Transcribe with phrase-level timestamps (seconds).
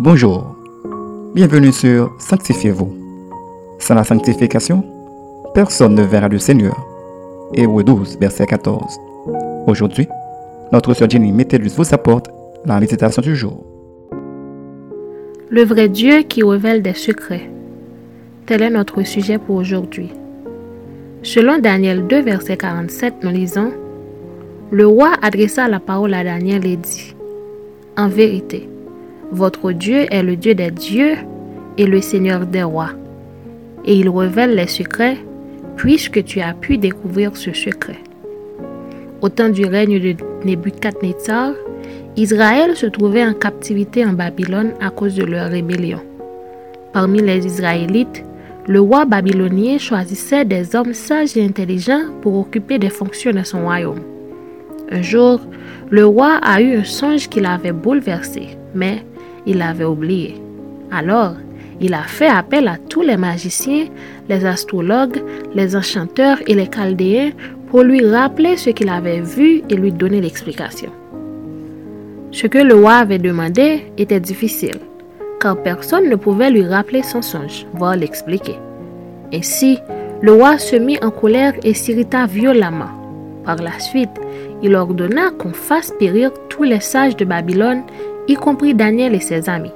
[0.00, 0.56] Bonjour,
[1.36, 2.92] bienvenue sur Sanctifiez-vous.
[3.78, 4.84] Sans la sanctification,
[5.54, 6.74] personne ne verra le Seigneur.
[7.54, 8.82] Hébreux 12, verset 14.
[9.68, 10.08] Aujourd'hui,
[10.72, 12.28] notre sœur Jenny Métellus vous apporte
[12.66, 13.64] la méditation du jour.
[15.48, 17.48] Le vrai Dieu qui révèle des secrets.
[18.46, 20.10] Tel est notre sujet pour aujourd'hui.
[21.22, 23.72] Selon Daniel 2, verset 47, nous lisons
[24.72, 27.14] Le roi adressa la parole à Daniel et dit
[27.96, 28.68] En vérité,
[29.34, 31.16] votre Dieu est le Dieu des dieux
[31.76, 32.90] et le Seigneur des rois.
[33.84, 35.18] Et il révèle les secrets,
[35.76, 37.98] puisque tu as pu découvrir ce secret.
[39.20, 41.54] Au temps du règne de Nebuchadnezzar,
[42.16, 46.00] Israël se trouvait en captivité en Babylone à cause de leur rébellion.
[46.92, 48.24] Parmi les Israélites,
[48.68, 53.62] le roi babylonien choisissait des hommes sages et intelligents pour occuper des fonctions de son
[53.64, 54.00] royaume.
[54.92, 55.40] Un jour,
[55.90, 59.02] le roi a eu un songe qui l'avait bouleversé, mais
[59.46, 60.40] il l'avait oublié.
[60.90, 61.34] Alors,
[61.80, 63.86] il a fait appel à tous les magiciens,
[64.28, 65.22] les astrologues,
[65.54, 67.30] les enchanteurs et les chaldéens
[67.68, 70.90] pour lui rappeler ce qu'il avait vu et lui donner l'explication.
[72.30, 74.78] Ce que le roi avait demandé était difficile
[75.44, 78.56] car personne ne pouvait lui rappeler son songe, voire l'expliquer.
[79.30, 79.78] Ainsi,
[80.22, 82.88] le roi se mit en colère et s'irrita violemment.
[83.44, 84.18] Par la suite,
[84.62, 87.82] il ordonna qu'on fasse périr tous les sages de Babylone,
[88.28, 89.72] y compris Daniel et ses amis.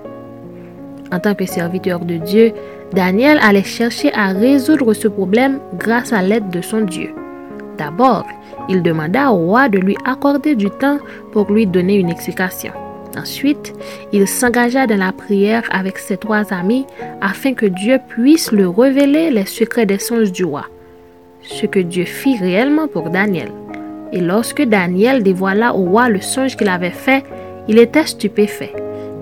[1.13, 2.53] En tant que serviteur de Dieu,
[2.93, 7.11] Daniel allait chercher à résoudre ce problème grâce à l'aide de son Dieu.
[7.77, 8.27] D'abord,
[8.69, 10.99] il demanda au roi de lui accorder du temps
[11.33, 12.73] pour lui donner une explication.
[13.17, 13.73] Ensuite,
[14.13, 16.87] il s'engagea dans la prière avec ses trois amis
[17.21, 20.67] afin que Dieu puisse lui révéler les secrets des songes du roi.
[21.43, 23.51] Ce que Dieu fit réellement pour Daniel.
[24.13, 27.25] Et lorsque Daniel dévoila au roi le songe qu'il avait fait,
[27.69, 28.73] il était stupéfait.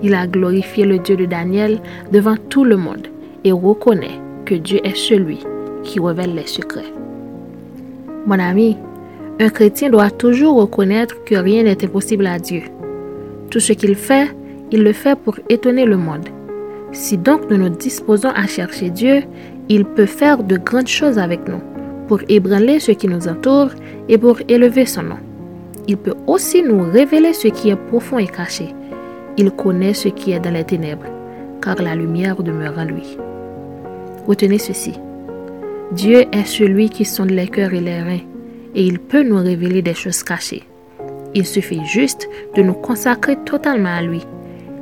[0.01, 1.79] Il a glorifié le Dieu de Daniel
[2.11, 3.07] devant tout le monde
[3.43, 5.39] et reconnaît que Dieu est celui
[5.83, 6.93] qui révèle les secrets.
[8.25, 8.77] Mon ami,
[9.39, 12.63] un chrétien doit toujours reconnaître que rien n'est impossible à Dieu.
[13.49, 14.29] Tout ce qu'il fait,
[14.71, 16.27] il le fait pour étonner le monde.
[16.91, 19.23] Si donc nous nous disposons à chercher Dieu,
[19.69, 21.61] il peut faire de grandes choses avec nous,
[22.07, 23.69] pour ébranler ce qui nous entoure
[24.07, 25.17] et pour élever son nom.
[25.87, 28.73] Il peut aussi nous révéler ce qui est profond et caché.
[29.37, 31.05] Il connaît ce qui est dans les ténèbres,
[31.61, 33.17] car la lumière demeure en lui.
[34.27, 34.93] Retenez ceci.
[35.91, 38.25] Dieu est celui qui sonde les cœurs et les reins,
[38.75, 40.63] et il peut nous révéler des choses cachées.
[41.33, 44.25] Il suffit juste de nous consacrer totalement à lui